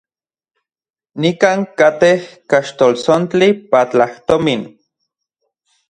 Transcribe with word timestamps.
Nikan 1.23 1.59
katej 1.81 2.17
kaxltoltsontli 2.53 3.49
platajtomin. 3.69 4.61